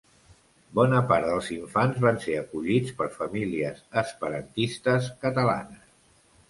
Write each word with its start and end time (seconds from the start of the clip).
Bona 0.77 1.01
part 1.11 1.27
dels 1.31 1.49
infants 1.57 2.01
van 2.07 2.17
ser 2.25 2.39
acollits 2.39 2.97
per 3.03 3.09
famílies 3.19 3.87
esperantistes 4.05 5.15
catalanes. 5.27 5.89